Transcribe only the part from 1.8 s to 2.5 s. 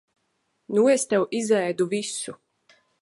visu.